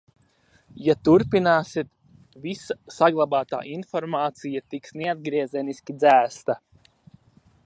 [0.85, 1.91] Ja turpināsit,
[2.47, 6.63] visa saglabātā informācija tiks neatgriezeniski dzēsta.